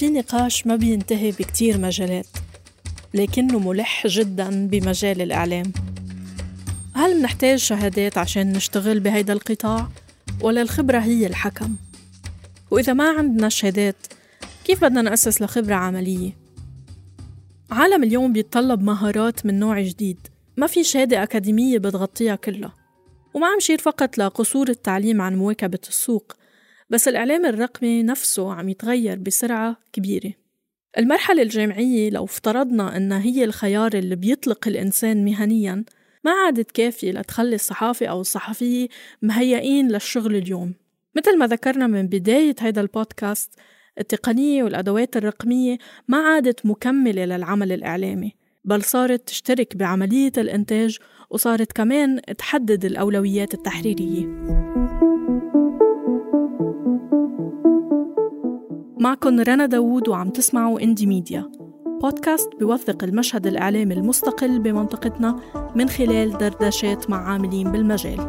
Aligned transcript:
في 0.00 0.10
نقاش 0.10 0.66
ما 0.66 0.76
بينتهي 0.76 1.30
بكتير 1.30 1.78
مجالات 1.78 2.26
لكنه 3.14 3.58
ملح 3.58 4.06
جدا 4.06 4.66
بمجال 4.66 5.22
الإعلام 5.22 5.72
هل 6.94 7.18
منحتاج 7.18 7.58
شهادات 7.58 8.18
عشان 8.18 8.52
نشتغل 8.52 9.00
بهيدا 9.00 9.32
القطاع 9.32 9.88
ولا 10.42 10.62
الخبرة 10.62 10.98
هي 10.98 11.26
الحكم؟ 11.26 11.76
وإذا 12.70 12.92
ما 12.92 13.10
عندنا 13.10 13.48
شهادات 13.48 13.96
كيف 14.64 14.84
بدنا 14.84 15.02
نأسس 15.02 15.42
لخبرة 15.42 15.74
عملية؟ 15.74 16.36
عالم 17.70 18.04
اليوم 18.04 18.32
بيتطلب 18.32 18.82
مهارات 18.82 19.46
من 19.46 19.58
نوع 19.58 19.80
جديد 19.80 20.18
ما 20.56 20.66
في 20.66 20.84
شهادة 20.84 21.22
أكاديمية 21.22 21.78
بتغطيها 21.78 22.36
كلها 22.36 22.74
وما 23.34 23.46
عم 23.46 23.60
شير 23.60 23.78
فقط 23.78 24.18
لقصور 24.18 24.68
التعليم 24.68 25.22
عن 25.22 25.36
مواكبة 25.36 25.80
السوق 25.88 26.39
بس 26.90 27.08
الإعلام 27.08 27.46
الرقمي 27.46 28.02
نفسه 28.02 28.54
عم 28.54 28.68
يتغير 28.68 29.18
بسرعة 29.18 29.76
كبيرة. 29.92 30.32
المرحلة 30.98 31.42
الجامعية 31.42 32.10
لو 32.10 32.24
افترضنا 32.24 32.96
أنها 32.96 33.20
هي 33.20 33.44
الخيار 33.44 33.94
اللي 33.94 34.16
بيطلق 34.16 34.68
الإنسان 34.68 35.24
مهنياً 35.24 35.84
ما 36.24 36.30
عادت 36.30 36.70
كافية 36.70 37.12
لتخلي 37.12 37.54
الصحافي 37.54 38.08
أو 38.10 38.20
الصحفية 38.20 38.88
مهيئين 39.22 39.88
للشغل 39.88 40.36
اليوم. 40.36 40.74
مثل 41.16 41.38
ما 41.38 41.46
ذكرنا 41.46 41.86
من 41.86 42.06
بداية 42.06 42.54
هيدا 42.60 42.80
البودكاست 42.80 43.54
التقنية 44.00 44.62
والأدوات 44.62 45.16
الرقمية 45.16 45.78
ما 46.08 46.18
عادت 46.18 46.66
مكملة 46.66 47.24
للعمل 47.24 47.72
الإعلامي 47.72 48.32
بل 48.64 48.82
صارت 48.82 49.28
تشترك 49.28 49.76
بعملية 49.76 50.32
الإنتاج 50.38 50.98
وصارت 51.30 51.72
كمان 51.72 52.20
تحدد 52.38 52.84
الأولويات 52.84 53.54
التحريرية. 53.54 54.26
معكم 59.00 59.40
رنا 59.40 59.66
داوود 59.66 60.08
وعم 60.08 60.30
تسمعوا 60.30 60.80
إندي 60.80 61.06
ميديا 61.06 61.50
بودكاست 62.02 62.48
بيوثق 62.58 63.04
المشهد 63.04 63.46
الإعلامي 63.46 63.94
المستقل 63.94 64.58
بمنطقتنا 64.58 65.40
من 65.74 65.88
خلال 65.88 66.38
دردشات 66.38 67.10
مع 67.10 67.32
عاملين 67.32 67.72
بالمجال. 67.72 68.20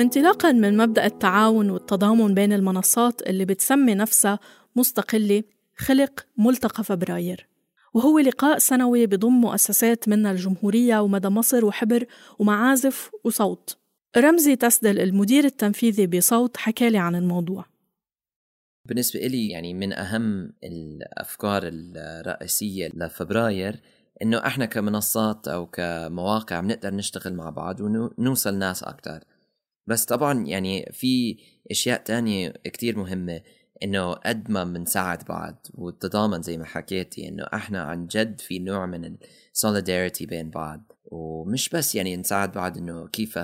انطلاقا 0.00 0.52
من 0.52 0.76
مبدأ 0.76 1.06
التعاون 1.06 1.70
والتضامن 1.70 2.34
بين 2.34 2.52
المنصات 2.52 3.22
اللي 3.22 3.44
بتسمي 3.44 3.94
نفسها 3.94 4.38
مستقلة 4.76 5.42
خلق 5.76 6.26
ملتقى 6.36 6.84
فبراير. 6.84 7.47
وهو 7.94 8.18
لقاء 8.18 8.58
سنوي 8.58 9.06
بضم 9.06 9.32
مؤسسات 9.32 10.08
منها 10.08 10.32
الجمهورية 10.32 10.98
ومدى 10.98 11.28
مصر 11.28 11.64
وحبر 11.64 12.06
ومعازف 12.38 13.10
وصوت. 13.24 13.76
رمزي 14.16 14.56
تسدل 14.56 15.00
المدير 15.00 15.44
التنفيذي 15.44 16.06
بصوت 16.06 16.56
حكالي 16.56 16.98
عن 16.98 17.14
الموضوع. 17.14 17.64
بالنسبة 18.84 19.20
إلي 19.20 19.48
يعني 19.48 19.74
من 19.74 19.92
أهم 19.92 20.52
الأفكار 20.64 21.62
الرئيسية 21.64 22.88
لفبراير 22.94 23.80
إنه 24.22 24.38
إحنا 24.46 24.66
كمنصات 24.66 25.48
أو 25.48 25.66
كمواقع 25.66 26.60
بنقدر 26.60 26.94
نشتغل 26.94 27.34
مع 27.34 27.50
بعض 27.50 27.80
ونوصل 27.80 28.54
ناس 28.54 28.82
أكتر. 28.82 29.24
بس 29.86 30.04
طبعا 30.04 30.46
يعني 30.46 30.90
في 30.92 31.38
أشياء 31.70 32.02
تانية 32.02 32.48
كتير 32.64 32.98
مهمة. 32.98 33.40
إنه 33.82 34.12
قد 34.12 34.50
ما 34.50 34.64
بنساعد 34.64 35.24
بعض 35.24 35.66
والتضامن 35.74 36.42
زي 36.42 36.58
ما 36.58 36.64
حكيتي 36.64 37.28
إنه 37.28 37.46
إحنا 37.54 37.82
عن 37.82 38.06
جد 38.06 38.40
في 38.40 38.58
نوع 38.58 38.86
من 38.86 39.16
السوليداريتي 39.54 40.26
بين 40.26 40.50
بعض. 40.50 40.92
ومش 41.04 41.68
بس 41.68 41.94
يعني 41.94 42.16
نساعد 42.16 42.52
بعض 42.52 42.78
إنه 42.78 43.08
كيف 43.08 43.38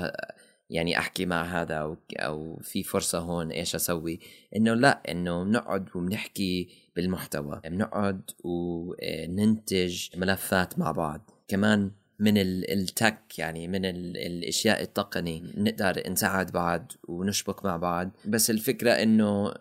يعني 0.70 0.98
أحكي 0.98 1.26
مع 1.26 1.62
هذا 1.62 1.74
أو 1.74 1.96
أو 2.12 2.58
في 2.62 2.82
فرصة 2.82 3.18
هون 3.18 3.50
إيش 3.50 3.74
أسوي. 3.74 4.20
إنه 4.56 4.74
لا 4.74 5.02
إنه 5.10 5.44
بنقعد 5.44 5.88
وبنحكي 5.94 6.68
بالمحتوى. 6.96 7.60
بنقعد 7.64 8.30
وننتج 8.44 10.08
ملفات 10.16 10.78
مع 10.78 10.92
بعض. 10.92 11.30
كمان 11.48 11.90
من 12.18 12.34
التك 12.38 13.38
يعني 13.38 13.68
من 13.68 13.84
الأشياء 14.16 14.82
التقني 14.82 15.52
نقدر 15.56 16.10
نساعد 16.10 16.52
بعض 16.52 16.92
ونشبك 17.08 17.64
مع 17.64 17.76
بعض. 17.76 18.10
بس 18.26 18.50
الفكرة 18.50 18.90
إنه 18.90 19.54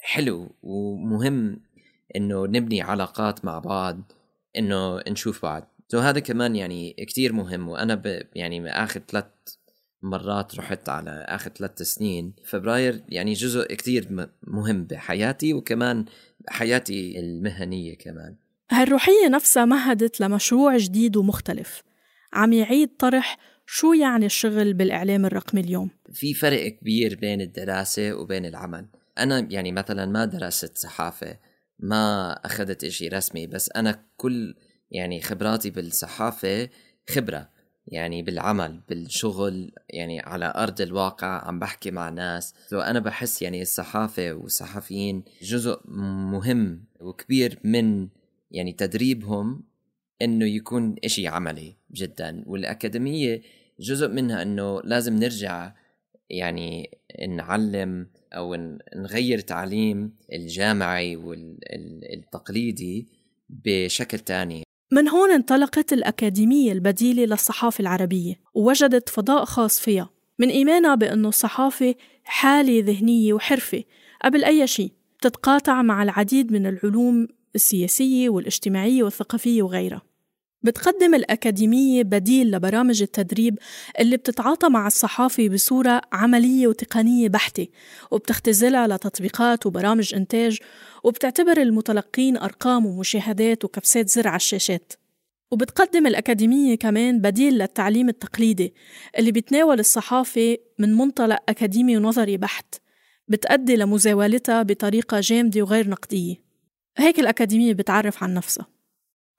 حلو 0.00 0.48
ومهم 0.62 1.60
إنه 2.16 2.46
نبني 2.46 2.82
علاقات 2.82 3.44
مع 3.44 3.58
بعض 3.58 4.12
إنه 4.58 5.00
نشوف 5.08 5.42
بعض. 5.42 5.74
سو 5.88 5.98
هذا 5.98 6.20
كمان 6.20 6.56
يعني 6.56 6.92
كتير 6.92 7.32
مهم 7.32 7.68
وأنا 7.68 7.94
ب 7.94 8.22
يعني 8.34 8.70
آخر 8.70 9.00
ثلاث 9.08 9.24
مرات 10.02 10.54
رحت 10.54 10.88
على 10.88 11.10
آخر 11.28 11.50
ثلاث 11.50 11.82
سنين 11.82 12.34
فبراير 12.44 13.02
يعني 13.08 13.32
جزء 13.32 13.74
كتير 13.74 14.28
مهم 14.42 14.84
بحياتي 14.84 15.54
وكمان 15.54 16.04
حياتي 16.48 17.20
المهنية 17.20 17.96
كمان. 17.96 18.36
هالروحية 18.70 19.28
نفسها 19.28 19.64
مهدت 19.64 20.20
لمشروع 20.20 20.76
جديد 20.76 21.16
ومختلف. 21.16 21.82
عم 22.32 22.52
يعيد 22.52 22.96
طرح 22.98 23.36
شو 23.66 23.92
يعني 23.92 24.26
الشغل 24.26 24.74
بالإعلام 24.74 25.26
الرقمي 25.26 25.60
اليوم؟ 25.60 25.90
في 26.12 26.34
فرق 26.34 26.68
كبير 26.68 27.18
بين 27.20 27.40
الدراسة 27.40 28.14
وبين 28.14 28.46
العمل. 28.46 28.86
أنا 29.18 29.46
يعني 29.50 29.72
مثلا 29.72 30.06
ما 30.06 30.24
درست 30.24 30.78
صحافة 30.78 31.38
ما 31.78 32.32
أخذت 32.32 32.84
إشي 32.84 33.08
رسمي 33.08 33.46
بس 33.46 33.70
أنا 33.76 34.04
كل 34.16 34.54
يعني 34.90 35.20
خبراتي 35.20 35.70
بالصحافة 35.70 36.68
خبرة 37.10 37.48
يعني 37.86 38.22
بالعمل 38.22 38.80
بالشغل 38.88 39.72
يعني 39.88 40.20
على 40.20 40.52
أرض 40.56 40.80
الواقع 40.80 41.46
عم 41.46 41.58
بحكي 41.58 41.90
مع 41.90 42.08
ناس. 42.08 42.54
فأنا 42.68 43.00
بحس 43.00 43.42
يعني 43.42 43.62
الصحافة 43.62 44.32
والصحفيين 44.32 45.24
جزء 45.42 45.80
مهم 46.32 46.84
وكبير 47.00 47.58
من 47.64 48.08
يعني 48.50 48.72
تدريبهم 48.72 49.62
إنه 50.22 50.44
يكون 50.44 50.96
إشي 51.04 51.28
عملي 51.28 51.76
جدا. 51.92 52.44
والأكاديمية 52.46 53.42
جزء 53.80 54.08
منها 54.08 54.42
إنه 54.42 54.80
لازم 54.84 55.16
نرجع 55.16 55.72
يعني 56.30 56.98
نعلم 57.28 58.06
أو 58.32 58.54
نغير 58.96 59.38
تعليم 59.38 60.12
الجامعي 60.32 61.16
والتقليدي 61.16 63.06
بشكل 63.48 64.18
تاني. 64.18 64.62
من 64.92 65.08
هون 65.08 65.30
انطلقت 65.30 65.92
الأكاديمية 65.92 66.72
البديلة 66.72 67.24
للصحافة 67.24 67.82
العربية 67.82 68.34
ووجدت 68.54 69.08
فضاء 69.08 69.44
خاص 69.44 69.80
فيها. 69.80 70.10
من 70.38 70.48
إيمانها 70.48 70.94
بأنه 70.94 71.28
الصحافة 71.28 71.94
حالة 72.24 72.84
ذهنية 72.84 73.32
وحرفة 73.32 73.84
قبل 74.24 74.44
أي 74.44 74.66
شيء 74.66 74.92
بتتقاطع 75.18 75.82
مع 75.82 76.02
العديد 76.02 76.52
من 76.52 76.66
العلوم 76.66 77.28
السياسية 77.54 78.28
والاجتماعية 78.28 79.02
والثقافية 79.02 79.62
وغيرها. 79.62 80.02
بتقدم 80.62 81.14
الأكاديمية 81.14 82.02
بديل 82.02 82.50
لبرامج 82.50 83.02
التدريب 83.02 83.58
اللي 84.00 84.16
بتتعاطى 84.16 84.68
مع 84.68 84.86
الصحافة 84.86 85.48
بصورة 85.48 86.00
عملية 86.12 86.66
وتقنية 86.66 87.28
بحتة 87.28 87.68
وبتختزلها 88.10 88.86
لتطبيقات 88.86 89.66
وبرامج 89.66 90.14
إنتاج 90.14 90.58
وبتعتبر 91.04 91.62
المتلقين 91.62 92.36
أرقام 92.36 92.86
ومشاهدات 92.86 93.64
وكبسات 93.64 94.08
زر 94.08 94.28
على 94.28 94.36
الشاشات. 94.36 94.92
وبتقدم 95.50 96.06
الأكاديمية 96.06 96.74
كمان 96.74 97.20
بديل 97.20 97.58
للتعليم 97.58 98.08
التقليدي 98.08 98.74
اللي 99.18 99.32
بيتناول 99.32 99.80
الصحافة 99.80 100.56
من 100.78 100.94
منطلق 100.94 101.38
أكاديمي 101.48 101.96
ونظري 101.96 102.36
بحت 102.36 102.74
بتأدي 103.28 103.76
لمزاولتها 103.76 104.62
بطريقة 104.62 105.20
جامدة 105.20 105.62
وغير 105.62 105.88
نقدية. 105.88 106.36
هيك 106.96 107.20
الأكاديمية 107.20 107.72
بتعرف 107.72 108.22
عن 108.22 108.34
نفسها. 108.34 108.79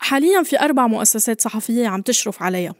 حاليا 0.01 0.43
في 0.43 0.59
أربع 0.59 0.87
مؤسسات 0.87 1.41
صحفية 1.41 1.87
عم 1.87 2.01
تشرف 2.01 2.43
عليها. 2.43 2.75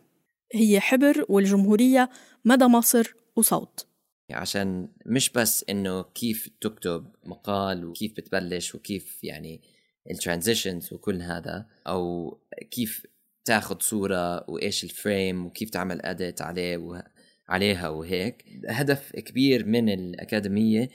هي 0.53 0.79
حبر 0.79 1.25
والجمهورية 1.29 2.09
مدى 2.45 2.65
مصر 2.65 3.13
وصوت. 3.35 3.87
عشان 4.31 4.87
مش 5.05 5.29
بس 5.29 5.65
إنه 5.69 6.03
كيف 6.03 6.49
تكتب 6.61 7.07
مقال 7.25 7.85
وكيف 7.85 8.11
بتبلش 8.11 8.75
وكيف 8.75 9.23
يعني 9.23 9.61
ال 10.11 10.18
transitions 10.18 10.93
وكل 10.93 11.21
هذا 11.21 11.65
أو 11.87 12.37
كيف 12.71 13.05
تاخذ 13.45 13.79
صورة 13.79 14.49
وإيش 14.49 14.83
ال 14.83 14.94
frame 14.94 15.45
وكيف 15.45 15.69
تعمل 15.69 16.01
edit 16.01 16.41
عليه 16.41 16.77
و... 16.77 17.01
عليها 17.49 17.89
وهيك. 17.89 18.45
هدف 18.67 19.11
كبير 19.11 19.65
من 19.65 19.89
الأكاديمية 19.89 20.89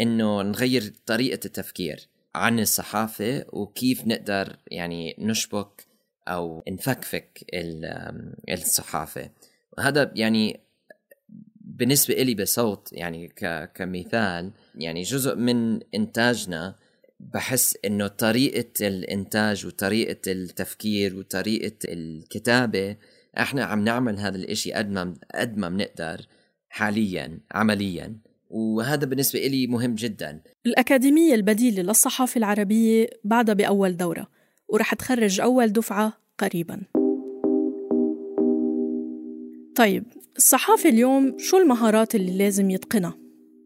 إنه 0.00 0.42
نغير 0.42 0.92
طريقة 1.06 1.40
التفكير. 1.46 2.08
عن 2.34 2.60
الصحافة 2.60 3.44
وكيف 3.48 4.06
نقدر 4.06 4.56
يعني 4.70 5.16
نشبك 5.18 5.86
أو 6.28 6.62
نفكفك 6.68 7.44
الصحافة. 8.48 9.30
هذا 9.78 10.12
يعني 10.14 10.60
بالنسبة 11.60 12.14
إلي 12.14 12.34
بصوت 12.34 12.88
يعني 12.92 13.28
كمثال 13.74 14.50
يعني 14.74 15.02
جزء 15.02 15.36
من 15.36 15.80
إنتاجنا 15.94 16.74
بحس 17.20 17.78
إنه 17.84 18.06
طريقة 18.06 18.86
الإنتاج 18.86 19.66
وطريقة 19.66 20.32
التفكير 20.32 21.16
وطريقة 21.16 21.76
الكتابة 21.84 22.96
إحنا 23.38 23.64
عم 23.64 23.84
نعمل 23.84 24.18
هذا 24.18 24.36
الإشي 24.36 24.72
قد 24.72 24.90
ما 24.90 25.14
قد 25.34 25.56
ما 25.56 25.68
بنقدر 25.68 26.26
حاليا 26.68 27.40
عمليا. 27.50 28.16
وهذا 28.52 29.06
بالنسبة 29.06 29.46
إلي 29.46 29.66
مهم 29.66 29.94
جدا. 29.94 30.42
الأكاديمية 30.66 31.34
البديلة 31.34 31.82
للصحافة 31.82 32.38
العربية 32.38 33.06
بعدها 33.24 33.54
بأول 33.54 33.96
دورة 33.96 34.26
ورح 34.68 34.94
تخرج 34.94 35.40
أول 35.40 35.68
دفعة 35.68 36.12
قريبا. 36.38 36.82
طيب 39.76 40.04
الصحافة 40.36 40.88
اليوم 40.90 41.38
شو 41.38 41.56
المهارات 41.58 42.14
اللي 42.14 42.38
لازم 42.38 42.70
يتقنها؟ 42.70 43.18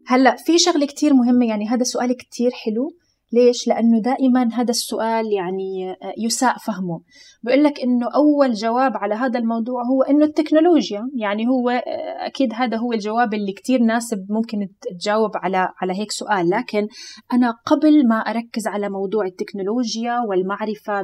هلأ 0.05 0.35
في 0.35 0.59
شغلة 0.59 0.85
كتير 0.85 1.13
مهمة 1.13 1.45
يعني 1.47 1.67
هذا 1.67 1.83
سؤال 1.83 2.17
كتير 2.17 2.51
حلو. 2.51 2.97
ليش؟ 3.33 3.67
لأنه 3.67 4.01
دائما 4.01 4.49
هذا 4.53 4.69
السؤال 4.69 5.33
يعني 5.33 5.91
آه، 5.91 6.13
يساء 6.17 6.57
فهمه 6.57 7.01
بقول 7.43 7.63
لك 7.63 7.79
إنه 7.79 8.07
أول 8.15 8.53
جواب 8.53 8.97
على 8.97 9.15
هذا 9.15 9.39
الموضوع 9.39 9.83
هو 9.83 10.03
إنه 10.03 10.25
التكنولوجيا 10.25 11.09
يعني 11.15 11.47
هو 11.47 11.69
آه، 11.69 12.27
أكيد 12.27 12.53
هذا 12.53 12.77
هو 12.77 12.93
الجواب 12.93 13.33
اللي 13.33 13.51
كتير 13.51 13.79
ناسب 13.79 14.25
ممكن 14.29 14.57
تجاوب 14.81 15.31
على 15.35 15.69
على 15.81 15.99
هيك 15.99 16.11
سؤال 16.11 16.49
لكن 16.49 16.87
أنا 17.33 17.51
قبل 17.65 18.07
ما 18.07 18.15
أركز 18.15 18.67
على 18.67 18.89
موضوع 18.89 19.25
التكنولوجيا 19.25 20.19
والمعرفة 20.29 20.99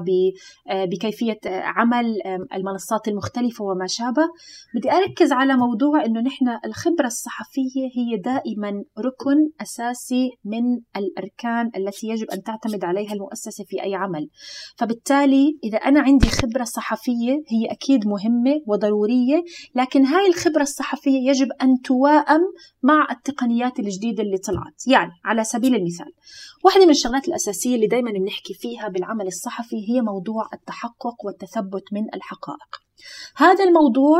آه، 0.69 0.85
بكيفية 0.85 1.39
عمل 1.45 2.21
المنصات 2.53 3.07
المختلفة 3.07 3.65
وما 3.65 3.87
شابه 3.87 4.23
بدي 4.75 4.91
أركز 4.91 5.31
على 5.31 5.55
موضوع 5.57 6.05
إنه 6.05 6.21
نحن 6.21 6.45
الخبرة 6.65 7.05
الصحفية 7.05 7.89
هي 7.95 8.17
دائما 8.17 8.83
ركن 8.99 9.49
أساسي 9.61 10.29
من 10.45 10.63
الأركان 10.97 11.71
التي 11.77 12.12
يجب 12.13 12.29
أن 12.31 12.43
تعتمد 12.43 12.83
عليها 12.83 13.13
المؤسسة 13.13 13.63
في 13.63 13.83
أي 13.83 13.95
عمل. 13.95 14.29
فبالتالي 14.77 15.59
إذا 15.63 15.77
أنا 15.77 15.99
عندي 16.01 16.27
خبرة 16.27 16.63
صحفية 16.63 17.31
هي 17.31 17.71
أكيد 17.71 18.07
مهمة 18.07 18.61
وضرورية 18.67 19.43
لكن 19.75 20.05
هاي 20.05 20.27
الخبرة 20.27 20.61
الصحفية 20.61 21.29
يجب 21.29 21.47
أن 21.61 21.81
توائم 21.83 22.41
مع 22.83 23.07
التقنيات 23.11 23.79
الجديدة 23.79 24.23
اللي 24.23 24.37
طلعت. 24.37 24.87
يعني 24.87 25.11
على 25.25 25.43
سبيل 25.43 25.75
المثال 25.75 26.11
واحدة 26.65 26.85
من 26.85 26.91
الشغلات 26.91 27.27
الأساسية 27.27 27.75
اللي 27.75 27.87
دايما 27.87 28.11
بنحكي 28.11 28.53
فيها 28.53 28.87
بالعمل 28.87 29.27
الصحفي 29.27 29.75
هي 29.89 30.01
موضوع 30.01 30.49
التحقق 30.53 31.25
والتثبت 31.25 31.83
من 31.93 32.03
الحقائق. 32.15 32.83
هذا 33.35 33.63
الموضوع 33.63 34.19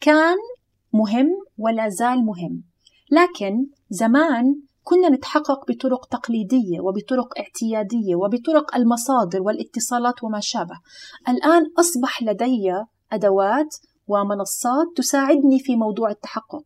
كان 0.00 0.36
مهم 0.92 1.28
ولا 1.58 1.88
زال 1.88 2.24
مهم. 2.24 2.62
لكن 3.10 3.66
زمان 3.90 4.62
كنا 4.82 5.08
نتحقق 5.08 5.70
بطرق 5.70 6.06
تقليدية 6.06 6.80
وبطرق 6.80 7.38
اعتيادية 7.38 8.16
وبطرق 8.16 8.76
المصادر 8.76 9.42
والاتصالات 9.42 10.24
وما 10.24 10.40
شابه. 10.40 10.74
الآن 11.28 11.62
أصبح 11.78 12.22
لدي 12.22 12.72
أدوات 13.12 13.76
ومنصات 14.06 14.86
تساعدني 14.96 15.58
في 15.58 15.76
موضوع 15.76 16.10
التحقق. 16.10 16.64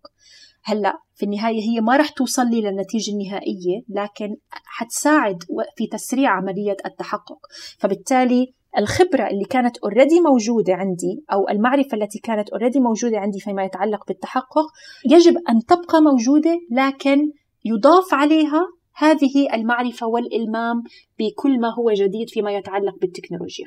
هلأ 0.64 0.98
في 1.14 1.24
النهاية 1.26 1.60
هي 1.60 1.80
ما 1.80 1.96
راح 1.96 2.08
توصل 2.08 2.46
لي 2.46 2.60
للنتيجة 2.60 3.10
النهائية 3.10 3.82
لكن 3.88 4.36
حتساعد 4.50 5.38
في 5.76 5.86
تسريع 5.86 6.30
عملية 6.30 6.76
التحقق. 6.86 7.38
فبالتالي 7.78 8.54
الخبرة 8.78 9.26
اللي 9.26 9.44
كانت 9.44 9.78
already 9.78 10.20
موجودة 10.20 10.74
عندي 10.74 11.24
أو 11.32 11.48
المعرفة 11.48 11.96
التي 11.96 12.18
كانت 12.18 12.50
already 12.50 12.80
موجودة 12.80 13.18
عندي 13.18 13.40
فيما 13.40 13.64
يتعلق 13.64 14.06
بالتحقق 14.08 14.66
يجب 15.10 15.36
أن 15.48 15.64
تبقى 15.64 16.00
موجودة 16.02 16.60
لكن 16.70 17.30
يضاف 17.64 18.14
عليها 18.14 18.68
هذه 18.96 19.54
المعرفة 19.54 20.06
والإلمام 20.06 20.82
بكل 21.18 21.60
ما 21.60 21.74
هو 21.74 21.92
جديد 21.92 22.30
فيما 22.30 22.52
يتعلق 22.52 22.94
بالتكنولوجيا. 23.00 23.66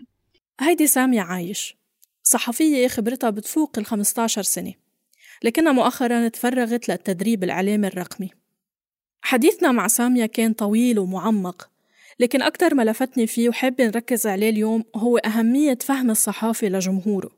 هيدي 0.59 0.87
سامية 0.87 1.21
عايش. 1.21 1.77
صحفية 2.23 2.87
خبرتها 2.87 3.29
بتفوق 3.29 3.77
ال 3.77 3.85
15 3.85 4.41
سنة. 4.41 4.73
لكنها 5.43 5.71
مؤخرا 5.71 6.27
تفرغت 6.27 6.89
للتدريب 6.89 7.43
الإعلامي 7.43 7.87
الرقمي. 7.87 8.29
حديثنا 9.21 9.71
مع 9.71 9.87
سامية 9.87 10.25
كان 10.25 10.53
طويل 10.53 10.99
ومعمق 10.99 11.69
لكن 12.19 12.41
أكثر 12.41 12.75
ما 12.75 12.83
لفتني 12.83 13.27
فيه 13.27 13.49
وحابة 13.49 13.85
نركز 13.85 14.27
عليه 14.27 14.49
اليوم 14.49 14.83
هو 14.95 15.17
أهمية 15.17 15.77
فهم 15.81 16.11
الصحافي 16.11 16.69
لجمهوره. 16.69 17.29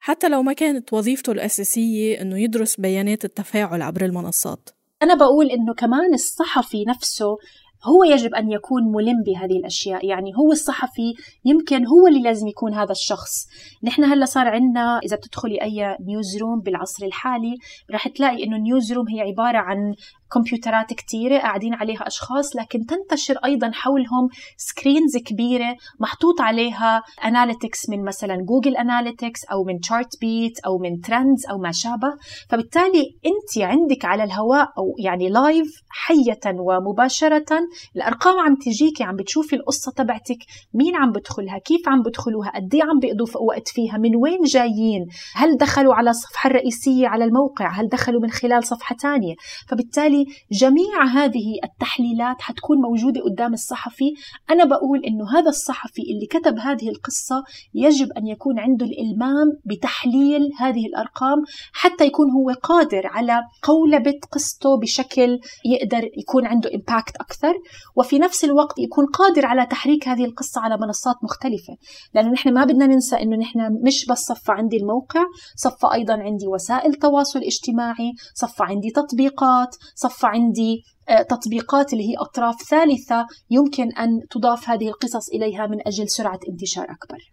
حتى 0.00 0.28
لو 0.28 0.42
ما 0.42 0.52
كانت 0.52 0.92
وظيفته 0.92 1.32
الأساسية 1.32 2.20
إنه 2.20 2.38
يدرس 2.38 2.80
بيانات 2.80 3.24
التفاعل 3.24 3.82
عبر 3.82 4.04
المنصات. 4.04 4.77
أنا 5.02 5.14
بقول 5.14 5.50
إنه 5.50 5.74
كمان 5.74 6.14
الصحفي 6.14 6.84
نفسه 6.84 7.38
هو 7.84 8.04
يجب 8.04 8.34
أن 8.34 8.50
يكون 8.50 8.82
ملم 8.82 9.22
بهذه 9.26 9.56
الأشياء. 9.56 10.06
يعني 10.06 10.32
هو 10.36 10.52
الصحفي 10.52 11.14
يمكن 11.44 11.86
هو 11.86 12.06
اللي 12.06 12.22
لازم 12.22 12.48
يكون 12.48 12.74
هذا 12.74 12.92
الشخص. 12.92 13.46
نحن 13.82 14.04
هلأ 14.04 14.24
صار 14.24 14.48
عندنا 14.48 14.98
إذا 14.98 15.16
بتدخلي 15.16 15.62
أي 15.62 15.96
newsroom 16.00 16.60
بالعصر 16.60 17.06
الحالي 17.06 17.54
رح 17.90 18.08
تلاقي 18.08 18.44
إنه 18.44 18.56
ال 18.56 18.92
newsroom 18.92 19.08
هي 19.08 19.20
عبارة 19.20 19.58
عن 19.58 19.94
كمبيوترات 20.32 20.94
كتيرة 20.94 21.38
قاعدين 21.38 21.74
عليها 21.74 22.06
أشخاص 22.06 22.56
لكن 22.56 22.86
تنتشر 22.86 23.38
أيضا 23.44 23.70
حولهم 23.74 24.28
screens 24.56 25.16
كبيرة 25.16 25.76
محطوط 26.00 26.40
عليها 26.40 27.02
analytics 27.24 27.88
من 27.88 28.04
مثلا 28.04 28.36
Google 28.36 28.76
Analytics 28.76 29.44
أو 29.44 29.64
من 29.64 29.80
Chartbeat 29.80 30.58
أو 30.66 30.78
من 30.78 31.00
Trends 31.00 31.46
أو 31.50 31.58
ما 31.58 31.72
شابه. 31.72 32.14
فبالتالي 32.50 33.16
أنت 33.26 33.64
عندك 33.64 34.04
على 34.04 34.24
الهواء 34.24 34.68
أو 34.78 34.94
يعني 34.98 35.28
live 35.28 35.82
حية 35.88 36.58
ومباشرة. 36.58 37.60
الأرقام 37.96 38.40
عم 38.40 38.54
تجيكي 38.54 39.04
عم 39.04 39.16
بتشوفي 39.16 39.56
القصة 39.56 39.92
تبعتك 39.92 40.38
مين 40.74 40.96
عم 40.96 41.12
بدخلها 41.12 41.58
كيف 41.58 41.88
عم 41.88 42.02
بدخلوها 42.02 42.50
قد 42.54 42.74
إيه 42.74 42.82
عم 42.82 42.98
بيقضوا 42.98 43.26
وقت 43.48 43.68
فيها 43.68 43.98
من 43.98 44.16
وين 44.16 44.42
جايين 44.42 45.06
هل 45.34 45.56
دخلوا 45.56 45.94
على 45.94 46.10
الصفحة 46.10 46.50
الرئيسية 46.50 47.08
على 47.08 47.24
الموقع 47.24 47.80
هل 47.80 47.88
دخلوا 47.88 48.20
من 48.20 48.30
خلال 48.30 48.64
صفحة 48.64 48.96
تانية. 49.00 49.34
فبالتالي 49.68 50.17
وبالتالي 50.18 50.26
جميع 50.52 51.04
هذه 51.04 51.58
التحليلات 51.64 52.36
حتكون 52.40 52.78
موجودة 52.78 53.20
قدام 53.20 53.52
الصحفي. 53.52 54.14
أنا 54.50 54.64
بقول 54.64 55.04
إنه 55.04 55.38
هذا 55.38 55.48
الصحفي 55.48 56.02
اللي 56.02 56.26
كتب 56.26 56.58
هذه 56.58 56.88
القصة 56.88 57.44
يجب 57.74 58.12
أن 58.12 58.26
يكون 58.26 58.58
عنده 58.58 58.86
الإلمام 58.86 59.52
بتحليل 59.64 60.50
هذه 60.58 60.86
الأرقام 60.86 61.38
حتى 61.72 62.04
يكون 62.06 62.30
هو 62.30 62.50
قادر 62.62 63.06
على 63.06 63.42
قولبة 63.62 64.20
قصته 64.32 64.78
بشكل 64.80 65.38
يقدر 65.64 66.10
يكون 66.16 66.46
عنده 66.46 66.70
إمباكت 66.74 67.16
أكثر 67.16 67.54
وفي 67.96 68.18
نفس 68.18 68.44
الوقت 68.44 68.78
يكون 68.78 69.06
قادر 69.06 69.46
على 69.46 69.66
تحريك 69.66 70.08
هذه 70.08 70.24
القصة 70.24 70.60
على 70.60 70.76
منصات 70.76 71.16
مختلفة. 71.22 71.76
لأنه 72.14 72.30
نحن 72.30 72.54
ما 72.54 72.64
بدنا 72.64 72.86
ننسى 72.86 73.16
إنه 73.16 73.36
نحن 73.36 73.58
مش 73.86 74.06
بس 74.06 74.18
صفى 74.18 74.52
عندي 74.52 74.76
الموقع 74.76 75.24
صفى 75.56 75.86
أيضا 75.92 76.14
عندي 76.14 76.46
وسائل 76.46 76.94
تواصل 76.94 77.40
اجتماعي 77.40 78.12
صفى 78.34 78.62
عندي 78.62 78.90
تطبيقات 78.90 79.76
صفى 79.94 80.07
عندي 80.24 80.82
آه، 81.08 81.22
تطبيقات 81.22 81.92
اللي 81.92 82.04
هي 82.04 82.14
أطراف 82.18 82.62
ثالثة 82.62 83.26
يمكن 83.50 83.92
أن 83.92 84.20
تضاف 84.30 84.70
هذه 84.70 84.88
القصص 84.88 85.28
إليها 85.28 85.66
من 85.66 85.86
أجل 85.86 86.08
سرعة 86.08 86.40
انتشار 86.48 86.84
أكبر. 86.84 87.32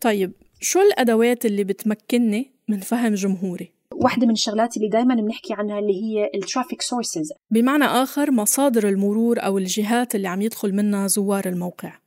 طيب 0.00 0.32
شو 0.60 0.80
الأدوات 0.80 1.46
اللي 1.46 1.64
بتمكنني 1.64 2.52
من 2.68 2.80
فهم 2.80 3.14
جمهوري؟ 3.14 3.72
واحدة 3.94 4.26
من 4.26 4.32
الشغلات 4.32 4.76
اللي 4.76 4.88
دائما 4.88 5.14
بنحكي 5.14 5.54
عنها 5.54 5.78
اللي 5.78 5.92
هي 5.92 6.30
ال 6.34 6.40
traffic 6.40 6.82
sources 6.82 7.32
بمعنى 7.50 7.84
آخر 7.84 8.30
مصادر 8.30 8.88
المرور 8.88 9.38
أو 9.44 9.58
الجهات 9.58 10.14
اللي 10.14 10.28
عم 10.28 10.42
يدخل 10.42 10.74
منها 10.74 11.06
زوار 11.06 11.48
الموقع. 11.48 11.98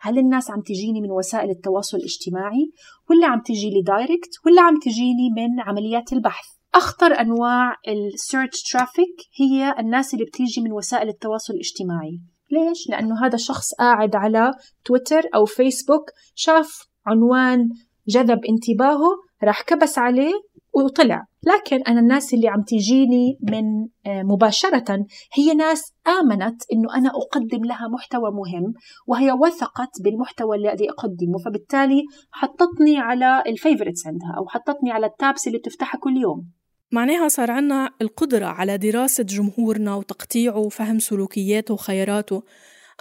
هل 0.00 0.18
الناس 0.18 0.50
عم 0.50 0.60
تجيني 0.60 1.00
من 1.00 1.10
وسائل 1.10 1.50
التواصل 1.50 1.96
الاجتماعي؟ 1.96 2.70
ولا 3.10 3.26
عم 3.26 3.40
تجي 3.40 3.70
لي 3.70 3.82
direct 3.82 4.30
ولا 4.46 4.62
عم 4.62 4.78
تجيني 4.78 5.30
من 5.36 5.60
عمليات 5.60 6.12
البحث؟ 6.12 6.55
أخطر 6.76 7.20
أنواع 7.20 7.74
ال 7.88 7.99
search 7.99 8.62
traffic 8.72 9.16
هي 9.40 9.74
الناس 9.78 10.14
اللي 10.14 10.24
بتيجي 10.24 10.60
من 10.60 10.72
وسائل 10.72 11.08
التواصل 11.08 11.54
الاجتماعي. 11.54 12.20
ليش؟ 12.52 12.88
لأنه 12.90 13.26
هذا 13.26 13.34
الشخص 13.34 13.74
قاعد 13.74 14.16
على 14.16 14.52
تويتر 14.84 15.22
أو 15.34 15.44
فيسبوك 15.44 16.10
شاف 16.34 16.88
عنوان 17.06 17.68
جذب 18.08 18.40
انتباهه 18.48 19.08
راح 19.44 19.62
كبس 19.62 19.98
عليه 19.98 20.32
وطلع. 20.74 21.24
لكن 21.46 21.82
أنا 21.82 22.00
الناس 22.00 22.34
اللي 22.34 22.48
عم 22.48 22.62
تجيني 22.62 23.38
من 23.42 23.64
آه، 24.06 24.22
مباشرة 24.22 25.06
هي 25.34 25.54
ناس 25.54 25.92
آمنت 26.20 26.62
أنه 26.72 26.94
أنا 26.94 27.08
أقدم 27.08 27.64
لها 27.64 27.88
محتوى 27.88 28.30
مهم 28.30 28.72
وهي 29.06 29.32
وثقت 29.32 30.02
بالمحتوى 30.04 30.56
الذي 30.56 30.90
أقدمه 30.90 31.38
فبالتالي 31.44 32.02
حطتني 32.30 32.98
على 32.98 33.42
الفيفورتس 33.46 34.06
عندها 34.06 34.34
أو 34.38 34.48
حطتني 34.48 34.90
على 34.90 35.06
التابس 35.06 35.46
اللي 35.46 35.58
بتفتحها 35.58 35.98
كل 35.98 36.16
يوم. 36.16 36.55
معناها 36.92 37.28
صار 37.28 37.50
عنا 37.50 37.90
القدرة 38.02 38.46
على 38.46 38.78
دراسة 38.78 39.22
جمهورنا 39.22 39.94
وتقطيعه 39.94 40.58
وفهم 40.58 40.98
سلوكياته 40.98 41.74
وخياراته. 41.74 42.42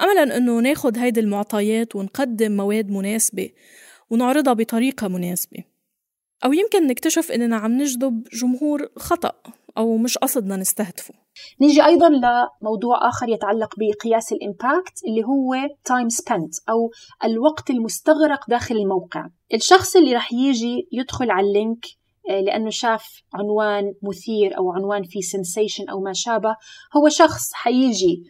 أملا 0.02 0.38
أنه 0.38 0.60
ناخد 0.60 0.98
هيدي 0.98 1.20
المعطيات 1.20 1.96
ونقدم 1.96 2.52
مواد 2.52 2.90
مناسبة 2.90 3.50
ونعرضها 4.10 4.54
بطريقة 4.54 5.08
مناسبة. 5.08 5.64
أو 6.46 6.54
يمكن 6.54 6.88
نكتشف 6.88 7.32
إننا 7.32 7.58
عم 7.58 7.72
نجذب 7.72 8.24
جمهور 8.34 8.90
خطأ 8.98 9.32
أو 9.78 9.98
مش 9.98 10.18
قصدنا 10.18 10.56
نستهدفه. 10.56 11.14
نيجي 11.62 11.86
أيضا 11.86 12.10
لموضوع 12.10 13.10
آخر 13.10 13.30
يتعلق 13.30 13.74
بقياس 13.78 14.32
ال 14.32 14.42
impact 14.42 15.04
اللي 15.08 15.24
هو 15.24 15.56
time 15.86 16.10
spent 16.10 16.54
أو 16.70 16.92
الوقت 17.24 17.70
المستغرق 17.70 18.50
داخل 18.50 18.76
الموقع. 18.76 19.30
الشخص 19.54 19.96
اللي 19.96 20.16
رح 20.16 20.34
يجي 20.34 20.88
يدخل 20.92 21.32
على 21.32 21.48
ال 21.48 21.55
link 21.55 21.86
لأنه 22.30 22.70
شاف 22.70 23.22
عنوان 23.34 23.94
مثير 24.04 24.58
أو 24.58 24.72
عنوان 24.72 25.04
فيه 25.04 25.22
sensation 25.22 25.90
أو 25.90 26.00
ما 26.00 26.14
شابه. 26.14 26.56
هو 26.98 27.10
شخص 27.10 27.54
حيجي 27.54 28.24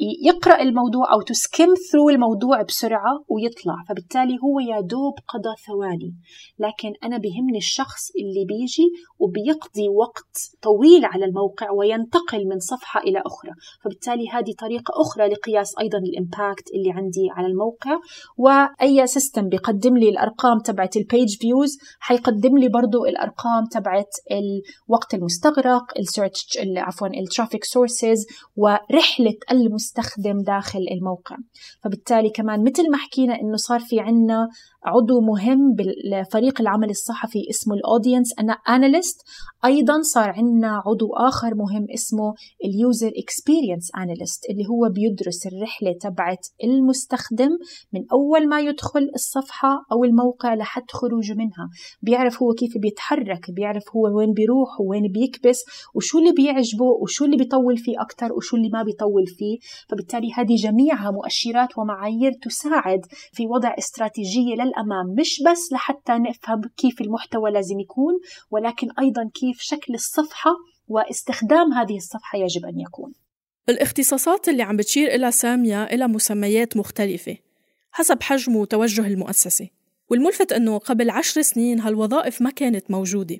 يقرأ 0.00 0.62
الموضوع 0.62 1.12
أو 1.12 1.20
ت 1.20 1.31
skim 1.31 1.74
through 1.92 2.10
الموضوع 2.10 2.62
بسرعة 2.62 3.24
ويطلع. 3.28 3.74
فبالتالي 3.88 4.38
هو 4.44 4.60
يا 4.60 4.80
دوب 4.80 5.14
قضى 5.28 5.54
ثواني. 5.66 6.14
لكن 6.58 6.92
أنا 7.04 7.18
بهمني 7.18 7.58
الشخص 7.58 8.10
اللي 8.20 8.44
بيجي 8.44 8.88
وبيقضي 9.18 9.88
وقت 9.88 10.36
طويل 10.62 11.04
على 11.04 11.24
الموقع 11.24 11.70
وينتقل 11.70 12.48
من 12.48 12.58
صفحة 12.58 13.00
إلى 13.00 13.22
أخرى. 13.26 13.50
فبالتالي 13.84 14.28
هذه 14.28 14.54
طريقة 14.58 14.92
أخرى 15.00 15.28
لقياس 15.28 15.78
أيضا 15.80 15.98
ال 15.98 16.08
impact 16.08 16.70
اللي 16.74 16.90
عندي 16.92 17.28
على 17.30 17.46
الموقع. 17.46 17.98
وأي 18.36 19.06
system 19.06 19.48
بيقدم 19.48 19.96
لي 19.96 20.08
الأرقام 20.08 20.58
تبعت 20.58 20.96
ال 20.96 21.04
page 21.04 21.36
views 21.40 21.78
حيقدم 22.00 22.58
لي 22.58 22.68
برضو 22.68 23.04
الأرقام 23.04 23.64
تبعت 23.70 24.14
الوقت 24.30 25.14
المستغرق 25.14 25.98
ال 25.98 26.07
search 26.07 26.58
عفوا 26.76 27.08
ال 27.08 27.15
traffic 27.15 27.64
sources 27.64 28.26
ورحلة 28.56 29.36
المستغرق 29.50 29.89
المستخدم 29.90 30.42
داخل 30.42 30.80
الموقع. 30.90 31.36
فبالتالي 31.82 32.30
كمان 32.30 32.64
مثل 32.64 32.90
ما 32.90 32.96
حكينا 32.96 33.34
إنه 33.34 33.56
صار 33.56 33.80
في 33.80 34.00
عنا 34.00 34.48
عضو 34.84 35.20
مهم 35.20 35.74
بفريق 35.74 36.60
العمل 36.60 36.90
الصحفي 36.90 37.38
اسمه 37.50 37.74
ال 37.74 37.81
audience 37.81 38.34
أنا 38.38 38.52
analyst 38.52 39.22
أيضا 39.64 40.02
صار 40.02 40.30
عندنا 40.30 40.82
عضو 40.86 41.12
آخر 41.12 41.54
مهم 41.54 41.86
اسمه 41.94 42.34
ال 42.64 42.73
user 42.73 43.10
experience 43.16 43.90
analyst 43.96 44.50
اللي 44.50 44.66
هو 44.66 44.88
بيدرس 44.88 45.46
الرحلة 45.46 45.92
تبعت 46.00 46.46
المستخدم 46.64 47.50
من 47.92 48.04
أول 48.12 48.48
ما 48.48 48.60
يدخل 48.60 49.10
الصفحة 49.14 49.84
أو 49.92 50.04
الموقع 50.04 50.54
لحد 50.54 50.90
خروجه 50.90 51.34
منها. 51.34 51.70
بيعرف 52.02 52.42
هو 52.42 52.52
كيف 52.52 52.78
بيتحرك 52.78 53.50
بيعرف 53.50 53.82
هو 53.96 54.18
وين 54.18 54.32
بيروح 54.32 54.80
وين 54.80 55.12
بيكبس 55.12 55.64
وشو 55.94 56.18
اللي 56.18 56.32
بيعجبه 56.32 56.86
وشو 57.02 57.24
اللي 57.24 57.36
بيطول 57.36 57.76
فيه 57.76 58.00
أكثر 58.00 58.32
وشو 58.32 58.56
اللي 58.56 58.68
ما 58.68 58.82
بيطول 58.82 59.26
فيه. 59.26 59.58
فبالتالي 59.88 60.32
هذه 60.36 60.54
جميعها 60.54 61.10
مؤشرات 61.10 61.78
ومعايير 61.78 62.32
تساعد 62.32 63.00
في 63.32 63.46
وضع 63.46 63.74
استراتيجية 63.78 64.54
للأمام 64.70 65.14
مش 65.18 65.42
بس 65.50 65.72
لحتى 65.72 66.12
نفهم 66.12 66.60
كيف 66.76 67.00
المحتوى 67.00 67.50
لازم 67.50 67.80
يكون 67.80 68.20
ولكن 68.50 68.88
أيضا 68.98 69.30
كيف 69.34 69.60
شكل 69.60 69.94
الصفحة 69.94 70.50
واستخدام 70.88 71.72
هذه 71.72 71.96
الصفحة 71.96 72.38
يجب 72.38 72.66
أن 72.66 72.80
يكون. 72.80 73.12
الاختصاصات 73.68 74.48
اللي 74.48 74.62
عم 74.62 74.76
بتشير 74.76 75.14
إلى 75.14 75.32
سامية 75.32 75.84
إلى 75.84 76.08
مسميات 76.08 76.76
مختلفة 76.76 77.36
حسب 77.92 78.22
حجم 78.22 78.56
وتوجه 78.56 79.06
المؤسسة 79.06 79.68
والملفت 80.10 80.52
أنه 80.52 80.78
قبل 80.78 81.10
عشر 81.10 81.42
سنين 81.42 81.80
هالوظائف 81.80 82.42
ما 82.42 82.50
كانت 82.50 82.90
موجودة. 82.90 83.38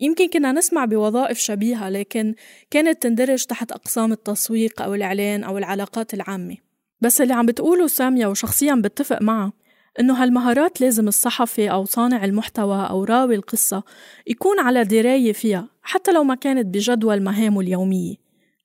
يمكن 0.00 0.28
كنا 0.28 0.52
نسمع 0.52 0.84
بوظائف 0.84 1.38
شبيهة 1.38 1.88
لكن 1.88 2.34
كانت 2.70 3.02
تندرج 3.02 3.44
تحت 3.44 3.72
أقسام 3.72 4.12
التسويق 4.12 4.82
أو 4.82 4.94
الإعلان 4.94 5.44
أو 5.44 5.58
العلاقات 5.58 6.14
العامة. 6.14 6.56
بس 7.00 7.20
اللي 7.20 7.34
عم 7.34 7.46
بتقوله 7.46 7.86
سامية 7.86 8.26
وشخصيا 8.26 8.74
بتفق 8.74 9.22
معها 9.22 9.52
إنه 10.00 10.22
هالمهارات 10.22 10.80
لازم 10.80 11.08
الصحفي 11.08 11.70
أو 11.70 11.84
صانع 11.84 12.24
المحتوى 12.24 12.86
أو 12.90 13.04
راوي 13.04 13.34
القصة 13.34 13.82
يكون 14.26 14.60
على 14.60 14.84
دراية 14.84 15.32
فيها 15.32 15.68
حتى 15.82 16.12
لو 16.12 16.24
ما 16.24 16.34
كانت 16.34 16.66
بجدول 16.66 17.22
مهامه 17.22 17.60
اليومية 17.60 18.14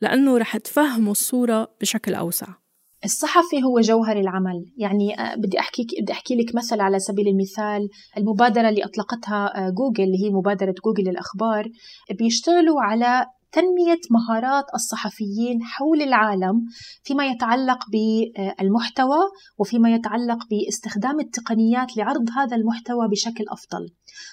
لأنه 0.01 0.37
رح 0.37 0.57
تفهمه 0.57 1.11
الصورة 1.11 1.67
بشكل 1.81 2.13
أوسع. 2.13 2.47
الصحفي 3.05 3.63
هو 3.63 3.79
جوهر 3.79 4.19
العمل. 4.19 4.65
يعني 4.77 5.19
آه، 5.19 5.35
بدي 5.35 5.59
احكي 5.59 5.87
بدي 6.01 6.11
أحكي 6.11 6.35
لك 6.35 6.55
مثل 6.55 6.81
على 6.81 6.99
سبيل 6.99 7.27
المثال 7.27 7.89
المبادرة 8.17 8.69
اللي 8.69 8.85
أطلقتها 8.85 9.67
آه، 9.67 9.69
جوجل 9.69 10.03
اللي 10.03 10.25
هي 10.25 10.29
مبادرة 10.29 10.75
جوجل 10.85 11.03
للأخبار 11.09 11.69
بيشتغلوا 12.11 12.81
على 12.81 13.25
تنمية 13.51 13.99
مهارات 14.11 14.65
الصحفيين 14.75 15.63
حول 15.63 16.01
العالم 16.01 16.65
فيما 17.03 17.27
يتعلق 17.27 17.79
بالمحتوى 17.91 19.19
وفيما 19.57 19.93
يتعلق 19.93 20.47
باستخدام 20.49 21.19
التقنيات 21.19 21.97
لعرض 21.97 22.29
هذا 22.37 22.55
المحتوى 22.55 23.07
بشكل 23.07 23.43
أفضل. 23.49 23.89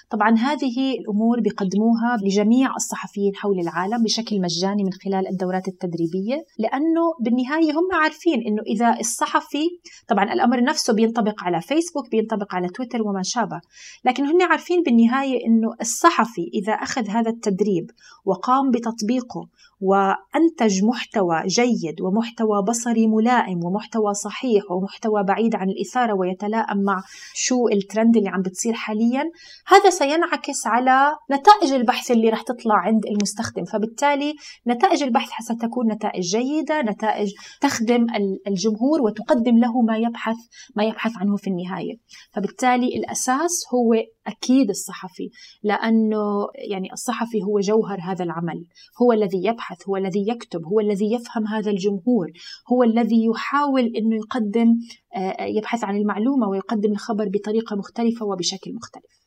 طبعا 0.09 0.35
هذه 0.35 0.93
الأمور 0.99 1.39
بيقدموها 1.39 2.17
لجميع 2.23 2.75
الصحفيين 2.75 3.35
حول 3.35 3.59
العالم 3.59 4.03
بشكل 4.03 4.41
مجاني 4.41 4.83
من 4.83 4.91
خلال 4.91 5.27
الدورات 5.27 5.67
التدريبية 5.67 6.45
لأنه 6.57 7.01
بالنهاية 7.21 7.71
هم 7.71 8.01
عارفين 8.01 8.41
أنه 8.47 8.61
إذا 8.67 8.99
الصحفي 8.99 9.67
طبعا 10.07 10.33
الأمر 10.33 10.63
نفسه 10.63 10.93
بينطبق 10.93 11.43
على 11.43 11.61
فيسبوك 11.61 12.11
بينطبق 12.11 12.55
على 12.55 12.67
تويتر 12.67 13.01
وما 13.01 13.21
شابه 13.23 13.61
لكن 14.05 14.25
هم 14.25 14.41
عارفين 14.41 14.83
بالنهاية 14.83 15.45
أنه 15.47 15.69
الصحفي 15.81 16.49
إذا 16.53 16.73
أخذ 16.73 17.09
هذا 17.09 17.29
التدريب 17.29 17.91
وقام 18.25 18.71
بتطبيقه 19.09 19.49
وأنتج 19.81 20.83
محتوى 20.83 21.43
جيد 21.47 22.01
ومحتوى 22.01 22.63
بصري 22.67 23.07
ملائم 23.07 23.63
ومحتوى 23.63 24.13
صحيح 24.13 24.71
ومحتوى 24.71 25.23
بعيد 25.23 25.55
عن 25.55 25.69
الإثارة 25.69 26.13
ويتلائم 26.13 26.77
مع 26.83 27.01
شو 27.33 27.67
الترند 27.67 28.17
اللي 28.17 28.29
عم 28.29 28.41
بتصير 28.41 28.73
حاليا 28.73 29.23
هذا 29.67 29.89
سينعكس 29.89 30.67
على 30.67 31.15
نتائج 31.31 31.73
البحث 31.73 32.11
اللي 32.11 32.29
رح 32.29 32.41
تطلع 32.41 32.75
عند 32.75 33.05
المستخدم. 33.05 33.65
فبالتالي 33.65 34.35
نتائج 34.67 35.03
البحث 35.03 35.29
ستكون 35.41 35.91
نتائج 35.91 36.23
جيدة 36.23 36.81
نتائج 36.81 37.31
تخدم 37.61 38.05
الجمهور 38.47 39.01
وتقدم 39.01 39.57
له 39.57 39.81
ما 39.81 39.97
يبحث 39.97 40.37
ما 40.75 40.83
يبحث 40.83 41.11
عنه 41.17 41.35
في 41.35 41.47
النهاية. 41.47 41.95
فبالتالي 42.31 42.87
الأساس 42.87 43.65
هو 43.73 43.93
أكيد 44.27 44.69
الصحفي 44.69 45.29
لأنه 45.63 46.47
يعني 46.71 46.93
الصحفي 46.93 47.43
هو 47.43 47.59
جوهر 47.59 47.99
هذا 48.01 48.23
العمل 48.23 48.65
هو 49.01 49.13
الذي 49.13 49.45
يبحث 49.45 49.68
هو 49.89 49.97
الذي 49.97 50.25
يكتب 50.27 50.65
هو 50.65 50.79
الذي 50.79 51.13
يفهم 51.13 51.47
هذا 51.47 51.71
الجمهور 51.71 52.31
هو 52.71 52.83
الذي 52.83 53.25
يحاول 53.25 53.81
أنه 53.81 54.15
يقدم 54.15 54.67
آه، 55.15 55.43
يبحث 55.43 55.83
عن 55.83 55.97
المعلومة 55.97 56.49
ويقدم 56.49 56.91
الخبر 56.91 57.29
بطريقة 57.29 57.75
مختلفة 57.75 58.25
وبشكل 58.25 58.73
مختلف. 58.73 59.19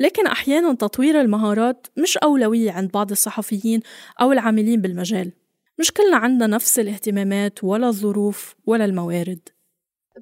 لكن 0.00 0.26
أحيانا 0.26 0.74
تطوير 0.74 1.20
المهارات 1.20 1.86
مش 2.02 2.16
أولوية 2.16 2.72
عند 2.72 2.90
بعض 2.90 3.10
الصحفيين 3.10 3.80
أو 4.20 4.32
العاملين 4.32 4.80
بالمجال. 4.80 5.32
مش 5.78 5.92
كلنا 5.92 6.16
عندنا 6.16 6.46
نفس 6.46 6.78
الاهتمامات 6.78 7.64
ولا 7.64 7.88
الظروف 7.88 8.54
ولا 8.66 8.84
الموارد. 8.84 9.48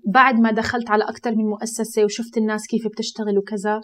بعد 0.07 0.41
ما 0.41 0.51
دخلت 0.51 0.91
على 0.91 1.05
أكثر 1.05 1.31
من 1.31 1.45
مؤسسة 1.45 2.05
وشفت 2.05 2.37
الناس 2.37 2.67
كيف 2.67 2.87
بتشتغل 2.87 3.39
وكذا 3.39 3.81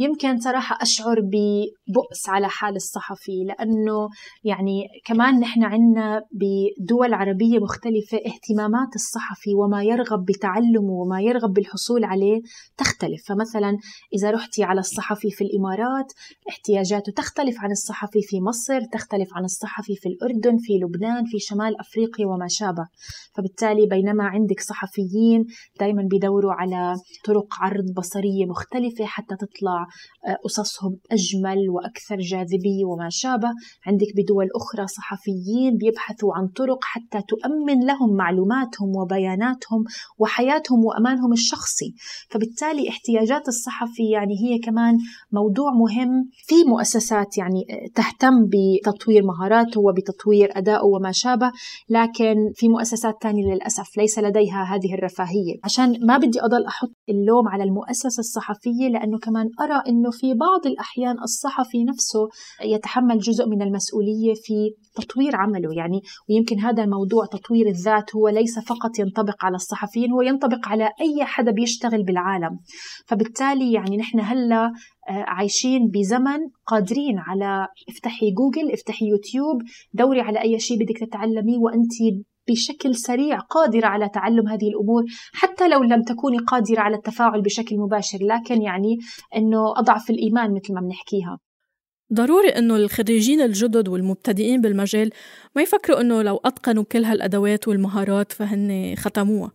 يمكن 0.00 0.38
صراحة 0.38 0.78
أشعر 0.82 1.20
ببؤس 1.20 2.28
على 2.28 2.48
حال 2.48 2.76
الصحفي 2.76 3.44
لأنه 3.44 4.08
يعني 4.44 4.84
كمان 5.04 5.40
نحن 5.40 5.64
عندنا 5.64 6.22
بدول 6.32 7.14
عربية 7.14 7.58
مختلفة 7.58 8.18
اهتمامات 8.26 8.94
الصحفي 8.94 9.54
وما 9.54 9.82
يرغب 9.82 10.24
بتعلمه 10.24 10.92
وما 10.92 11.20
يرغب 11.20 11.52
بالحصول 11.52 12.04
عليه 12.04 12.40
تختلف. 12.76 13.22
فمثلا 13.28 13.76
إذا 14.14 14.30
رحتي 14.30 14.64
على 14.64 14.80
الصحفي 14.80 15.30
في 15.30 15.44
الإمارات 15.44 16.12
احتياجاته 16.48 17.12
تختلف 17.12 17.60
عن 17.60 17.70
الصحفي 17.70 18.22
في 18.22 18.40
مصر 18.40 18.80
تختلف 18.92 19.28
عن 19.36 19.44
الصحفي 19.44 19.94
في 19.96 20.08
الأردن 20.08 20.56
في 20.58 20.72
لبنان 20.72 21.24
في 21.24 21.38
شمال 21.38 21.80
أفريقيا 21.80 22.26
وما 22.26 22.46
شابه. 22.48 22.86
فبالتالي 23.34 23.86
بينما 23.86 24.24
عندك 24.24 24.60
صحفيين 24.60 25.44
دايما 25.80 26.02
بيدوروا 26.10 26.52
على 26.52 26.94
طرق 27.24 27.54
عرض 27.60 27.84
بصرية 27.96 28.46
مختلفة 28.46 29.04
حتى 29.04 29.36
تطلع 29.36 29.89
قصصهم 30.44 30.96
أجمل 31.12 31.70
وأكثر 31.70 32.16
جاذبية 32.18 32.84
وما 32.84 33.08
شابه. 33.10 33.48
عندك 33.86 34.06
بدول 34.16 34.48
أخرى 34.56 34.86
صحفيين 34.86 35.76
بيبحثوا 35.76 36.34
عن 36.34 36.48
طرق 36.48 36.78
حتى 36.82 37.22
تؤمن 37.28 37.86
لهم 37.86 38.16
معلوماتهم 38.16 38.96
وبياناتهم 38.96 39.84
وحياتهم 40.18 40.84
وأمانهم 40.84 41.32
الشخصي. 41.32 41.94
فبالتالي 42.30 42.88
احتياجات 42.88 43.48
الصحفي 43.48 44.10
يعني 44.10 44.34
هي 44.44 44.58
كمان 44.58 44.98
موضوع 45.32 45.70
مهم 45.72 46.30
في 46.46 46.54
مؤسسات 46.64 47.38
يعني 47.38 47.64
تهتم 47.94 48.46
بتطوير 48.46 49.22
مهاراته 49.24 49.80
وبتطوير 49.80 50.58
أدائه 50.58 50.84
وما 50.84 51.12
شابه. 51.12 51.52
لكن 51.88 52.34
في 52.54 52.68
مؤسسات 52.68 53.14
تانية 53.22 53.54
للأسف 53.54 53.96
ليس 53.96 54.18
لديها 54.18 54.64
هذه 54.64 54.94
الرفاهية. 54.94 55.54
عشان 55.64 56.06
ما 56.06 56.18
بدي 56.18 56.40
أضل 56.40 56.64
أحط 56.66 56.92
اللوم 57.08 57.48
على 57.48 57.64
المؤسسة 57.64 58.20
الصحفية 58.20 58.88
لأنه 58.88 59.18
كمان 59.18 59.50
أرى 59.60 59.79
أنه 59.88 60.10
في 60.10 60.34
بعض 60.34 60.66
الأحيان 60.66 61.16
الصحفي 61.22 61.84
نفسه 61.84 62.28
يتحمل 62.64 63.18
جزء 63.18 63.46
من 63.48 63.62
المسؤولية 63.62 64.34
في 64.34 64.74
تطوير 64.94 65.36
عمله 65.36 65.74
يعني 65.76 66.00
ويمكن 66.28 66.58
هذا 66.58 66.84
الموضوع 66.84 67.26
تطوير 67.26 67.66
الذات 67.66 68.16
هو 68.16 68.28
ليس 68.28 68.58
فقط 68.58 68.98
ينطبق 68.98 69.44
على 69.44 69.54
الصحفيين 69.54 70.12
هو 70.12 70.22
ينطبق 70.22 70.68
على 70.68 70.90
أي 71.00 71.24
حدا 71.24 71.50
بيشتغل 71.50 72.02
بالعالم. 72.02 72.58
فبالتالي 73.06 73.72
يعني 73.72 73.96
نحن 73.96 74.20
هلأ 74.20 74.72
آه، 75.08 75.24
عايشين 75.26 75.88
بزمن 75.88 76.38
قادرين 76.66 77.18
على 77.18 77.68
افتحي 77.88 78.30
جوجل 78.30 78.72
افتحي 78.72 79.06
يوتيوب 79.06 79.62
دوري 79.92 80.20
على 80.20 80.40
أي 80.42 80.58
شيء 80.58 80.76
بدك 80.84 80.98
تتعلميه 80.98 81.58
وأنت 81.58 81.92
بشكل 82.50 82.96
سريع 82.96 83.38
قادرة 83.38 83.86
على 83.86 84.08
تعلم 84.08 84.48
هذه 84.48 84.68
الأمور 84.68 85.04
حتى 85.32 85.68
لو 85.68 85.82
لم 85.82 86.02
تكوني 86.02 86.38
قادرة 86.38 86.80
على 86.80 86.96
التفاعل 86.96 87.42
بشكل 87.42 87.76
مباشر 87.78 88.18
لكن 88.20 88.62
يعني 88.62 88.98
أنه 89.36 89.72
أضعف 89.76 90.10
الإيمان 90.10 90.54
مثل 90.54 90.74
ما 90.74 90.80
بنحكيها. 90.80 91.38
ضروري 92.12 92.48
إنه 92.48 92.76
الخريجين 92.76 93.40
الجدد 93.40 93.88
والمبتدئين 93.88 94.60
بالمجال 94.60 95.10
ما 95.56 95.62
يفكروا 95.62 96.00
إنه 96.00 96.22
لو 96.22 96.36
أتقنوا 96.44 96.84
كل 96.84 97.04
هالأدوات 97.04 97.68
والمهارات 97.68 98.32
فهن 98.32 98.94
ختموها. 98.98 99.52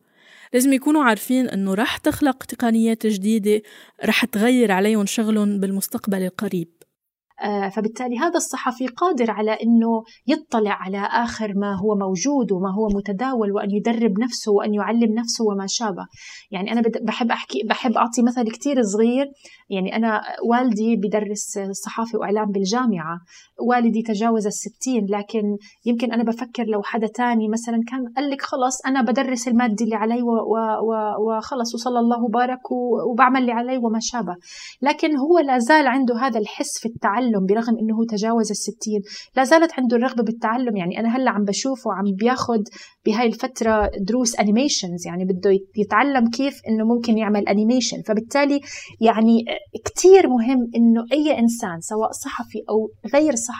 لازم 0.54 0.74
يكونوا 0.74 1.04
عارفين 1.04 1.50
إنه 1.50 1.74
رح 1.74 1.98
تخلق 1.98 2.44
تقنيات 2.44 3.08
جديدة 3.08 3.62
رح 4.06 4.25
تغير 4.25 4.72
عليهم 4.72 5.06
شغلهم 5.06 5.60
بالمستقبل 5.60 6.24
القريب. 6.24 6.85
فبالتالي 7.75 8.18
هذا 8.20 8.36
الصحفي 8.36 8.88
قادر 8.88 9.32
على 9.32 9.51
إنه 9.51 10.04
يطلع 10.27 10.72
على 10.72 10.98
آخر 10.98 11.54
ما 11.56 11.75
هو 11.75 11.96
موجود 11.96 12.51
وما 12.51 12.74
هو 12.74 12.88
متداول 12.88 13.51
وأن 13.51 13.72
يدرب 13.72 14.20
نفسه 14.20 14.51
وأن 14.51 14.74
يعلم 14.74 15.13
نفسه 15.13 15.46
وما 15.46 15.65
شابه. 15.68 16.06
يعني 16.51 16.72
أنا 16.72 16.82
بحب 17.01 17.32
احكي 17.32 17.63
بحب 17.70 17.92
أعطي 17.92 18.22
مثل 18.22 18.51
كثير 18.51 18.82
صغير. 18.82 19.32
يعني 19.70 19.96
أنا 19.96 20.22
والدي 20.50 20.96
بدرس 20.96 21.60
صحافة 21.86 22.20
وإعلام 22.20 22.51
بالجامعة. 22.51 23.20
والدي 23.65 24.01
تجاوز 24.01 24.45
الستين 24.48 25.05
لكن 25.10 25.57
يمكن 25.86 26.12
أنا 26.12 26.24
بفكر 26.24 26.63
لو 26.63 26.81
حدا 26.84 27.07
تاني 27.07 27.48
مثلا 27.48 27.79
كان 27.88 28.13
قال 28.17 28.29
لك 28.29 28.41
خلص 28.41 28.86
أنا 28.86 29.01
بدرس 29.01 29.48
المادة 29.48 29.86
اللي 29.86 29.95
علي 29.95 30.22
وخلص 31.27 31.75
وصلى 31.75 32.00
الله 32.00 32.24
وبارك 32.24 32.72
وبعمل 33.12 33.41
اللي 33.41 33.51
علي 33.51 33.77
وما 33.77 34.00
شابه. 34.01 34.36
لكن 34.81 35.17
هو 35.17 35.39
لا 35.39 35.60
زال 35.60 35.88
عنده 35.88 36.15
هذا 36.17 36.39
الحس 36.39 36.79
في 36.79 36.86
التعلم 36.86 37.45
برغم 37.50 37.77
إنه 37.77 38.05
تجاوز 38.10 38.50
الستين. 38.50 39.01
لا 39.38 39.43
زالت 39.43 39.72
عنده 39.79 39.98
الرغبة 39.98 40.24
بالتعلم 40.24 40.77
يعني 40.77 41.00
أنا 41.00 41.15
هلأ 41.15 41.31
عم 41.31 41.43
بشوفه 41.43 41.93
عم 41.93 42.15
بياخذ 42.19 42.62
بهاي 43.05 43.27
الفترة 43.27 43.91
دروس 44.00 44.39
animations 44.39 45.08
يعني 45.07 45.25
بده 45.25 45.60
يتعلم 45.77 46.29
كيف 46.29 46.62
إنه 46.69 46.86
ممكن 46.86 47.17
يعمل 47.17 47.48
animation 47.48 48.01
فبالتالي 48.01 48.62
يعني 49.01 49.45
كثير 49.86 50.27
مهم 50.27 50.72
إنه 50.75 51.05
أي 51.12 51.39
إنسان 51.39 51.79
سواء 51.81 52.12
صحفي 52.12 52.60
أو 52.69 52.89
غير 53.13 53.36
صحفي 53.36 53.55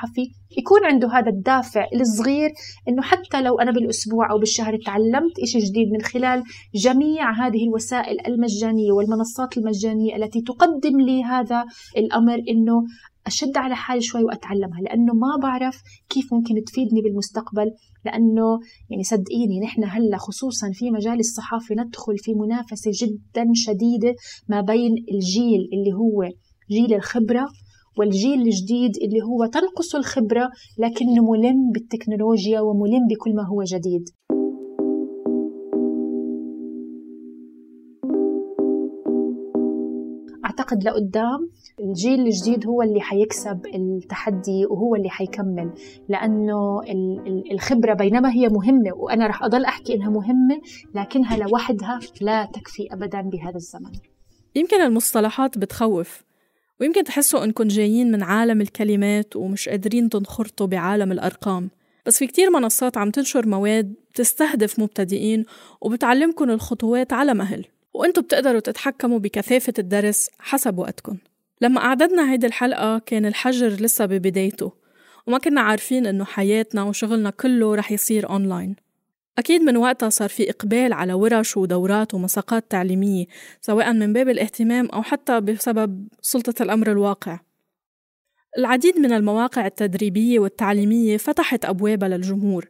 يكون 0.58 0.86
عنده 0.86 1.08
هذا 1.08 1.30
الدافع 1.30 1.88
الصغير 1.94 2.50
إنه 2.90 3.02
حتى 3.02 3.42
لو 3.42 3.60
أنا 3.60 3.72
بالأسبوع 3.72 4.32
أو 4.32 4.40
بالشهر 4.40 4.78
تعلمت 4.86 5.44
شيء 5.46 5.62
جديد 5.62 5.92
من 5.92 6.02
خلال 6.02 6.44
جميع 6.76 7.32
هذه 7.32 7.64
الوسائل 7.68 8.18
المجانية 8.28 8.92
والمنصات 8.92 9.58
المجانية 9.58 10.16
التي 10.16 10.42
تقدم 10.42 11.02
لي 11.02 11.24
هذا 11.24 11.66
الأمر 11.98 12.42
إنه 12.50 12.84
أشد 13.28 13.58
على 13.58 13.76
حالي 13.76 14.02
شوي 14.02 14.24
وأتعلمها 14.24 14.82
لأنه 14.82 15.14
ما 15.14 15.38
بعرف 15.42 15.82
كيف 16.10 16.34
ممكن 16.34 16.64
تفيدني 16.64 17.02
بالمستقبل 17.02 17.72
لأنه 18.06 18.60
يعني 18.90 19.04
صدقيني 19.04 19.60
نحن 19.60 19.84
هلأ 19.84 20.18
خصوصا 20.18 20.72
في 20.74 20.92
مجال 20.92 21.20
الصحافة 21.20 21.76
ندخل 21.76 22.18
في 22.18 22.34
منافسة 22.34 22.92
جدا 22.94 23.46
شديدة 23.54 24.16
ما 24.50 24.62
بين 24.62 24.92
الجيل 25.12 25.70
اللي 25.74 25.94
هو 25.94 26.32
جيل 26.72 26.94
الخبرة 26.94 27.48
والجيل 27.98 28.42
الجديد 28.42 28.92
اللي 28.98 29.22
هو 29.22 29.46
تنقص 29.46 29.96
الخبرة 29.96 30.50
لكنه 30.78 31.32
ملم 31.32 31.72
بالتكنولوجيا 31.72 32.60
وملم 32.60 33.08
بكل 33.08 33.36
ما 33.36 33.48
هو 33.48 33.64
جديد. 33.64 34.10
أعتقد 40.46 40.84
لقدام 40.84 41.50
الجيل 41.80 42.20
الجديد 42.20 42.68
هو 42.68 42.82
اللي 42.82 43.02
حيكسب 43.02 43.60
التحدي 43.76 44.66
وهو 44.70 44.96
اللي 44.96 45.10
حيكمل 45.10 45.74
لأنه 46.10 46.82
الخبرة 47.52 47.94
بينما 47.94 48.34
هي 48.34 48.48
مهمة 48.48 48.94
وأنا 48.96 49.28
رح 49.28 49.44
أضل 49.44 49.66
أحكي 49.66 49.94
إنها 49.94 50.10
مهمة 50.10 50.62
لكنها 50.96 51.38
لوحدها 51.38 52.00
لا 52.22 52.46
تكفي 52.46 52.88
أبدا 52.94 53.22
بهذا 53.22 53.56
الزمن. 53.56 53.92
يمكن 54.56 54.82
المصطلحات 54.82 55.58
بتخوف 55.58 56.24
ويمكن 56.80 57.04
تحسوا 57.04 57.44
إنكم 57.44 57.68
جايين 57.68 58.12
من 58.12 58.24
عالم 58.24 58.62
الكلمات 58.62 59.36
ومش 59.36 59.70
قادرين 59.70 60.10
تنخرطوا 60.10 60.68
بعالم 60.68 61.12
الأرقام. 61.12 61.70
بس 62.06 62.18
في 62.18 62.28
كتير 62.28 62.50
منصات 62.50 62.98
عم 62.98 63.12
تنشر 63.12 63.48
مواد 63.48 63.94
بتستهدف 64.14 64.80
مبتدئين 64.80 65.46
وبتعلمكم 65.82 66.50
الخطوات 66.50 67.14
على 67.14 67.34
مهل. 67.34 67.66
وانتوا 67.94 68.24
بتقدروا 68.24 68.60
تتحكموا 68.60 69.20
بكثافة 69.20 69.74
الدرس 69.80 70.30
حسب 70.40 70.78
وقتكم 70.78 71.18
لما 71.62 71.82
أعددنا 71.82 72.32
هيدي 72.32 72.48
الحلقة 72.48 73.00
كان 73.00 73.26
الحجر 73.26 73.68
لسه 73.68 74.06
ببدايته. 74.06 74.72
وما 75.28 75.38
كنا 75.38 75.62
عارفين 75.62 76.06
إنه 76.06 76.26
حياتنا 76.26 76.84
وشغلنا 76.84 77.30
كله 77.30 77.76
رح 77.76 77.92
يصير 77.92 78.30
أونلاين 78.30 78.76
أكيد 79.38 79.62
من 79.62 79.78
وقتها 79.78 80.10
صار 80.10 80.30
في 80.30 80.50
إقبال 80.50 80.94
على 80.94 81.14
ورش 81.14 81.58
ودورات 81.58 82.14
ومساقات 82.14 82.72
تعليمية 82.72 83.26
سواء 83.62 83.94
من 83.94 84.14
باب 84.14 84.30
الاهتمام 84.30 84.86
أو 84.86 85.02
حتى 85.02 85.42
بسبب 85.42 86.08
سلطة 86.22 86.64
الأمر 86.64 86.92
الواقع. 86.92 87.40
العديد 88.58 89.00
من 89.00 89.14
المواقع 89.14 89.66
التدريبية 89.66 90.40
والتعليمية 90.40 91.18
فتحت 91.18 91.66
أبوابها 91.66 92.10
للجمهور 92.10 92.70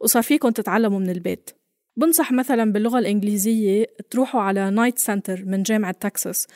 وصار 0.00 0.22
فيكم 0.22 0.50
تتعلموا 0.50 0.98
من 0.98 1.10
البيت. 1.10 1.50
بنصح 1.96 2.32
مثلا 2.32 2.72
باللغة 2.72 2.98
الإنجليزية 2.98 3.86
تروحوا 4.10 4.40
على 4.40 4.70
Knight 4.70 4.98
Center 4.98 5.44
من 5.44 5.62
جامعة 5.62 5.92
تكساس 5.92 6.46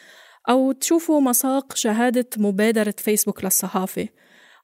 أو 0.49 0.73
تشوفوا 0.73 1.21
مساق 1.21 1.77
شهادة 1.77 2.27
مبادرة 2.37 2.95
فيسبوك 2.99 3.45
للصحافة 3.45 4.09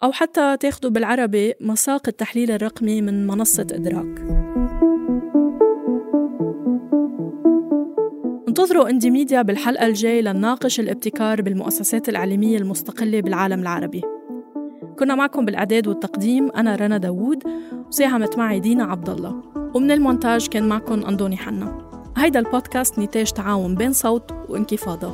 أو 0.02 0.12
حتى 0.12 0.56
تاخدوا 0.60 0.90
بالعربي 0.90 1.54
مساق 1.60 2.08
التحليل 2.08 2.50
الرقمي 2.50 3.02
من 3.02 3.26
منصة 3.26 3.66
إدراك. 3.72 4.53
انتظروا 8.54 8.90
Indie 8.90 9.10
Media 9.10 9.42
بالحلقة 9.42 9.86
الجاي 9.86 10.22
لنناقش 10.22 10.80
الابتكار 10.80 11.42
بالمؤسسات 11.42 12.08
الإعلامية 12.08 12.58
المستقلة 12.58 13.20
بالعالم 13.20 13.60
العربي. 13.60 14.02
كنا 14.98 15.14
معكم 15.14 15.44
بالإعداد 15.44 15.88
والتقديم 15.88 16.50
أنا 16.50 16.76
رنا 16.76 16.98
داوود 16.98 17.42
وساهمت 17.88 18.38
معي 18.38 18.60
دينا 18.60 18.84
عبد 18.84 19.10
الله 19.10 19.42
ومن 19.74 19.90
المونتاج 19.90 20.48
كان 20.48 20.68
معكم 20.68 21.04
أندوني 21.04 21.36
حنا. 21.36 21.78
هيدا 22.16 22.40
البودكاست 22.40 22.98
نتاج 22.98 23.32
تعاون 23.32 23.74
بين 23.74 23.92
صوت 23.92 24.30
وانكفاضة. 24.48 25.12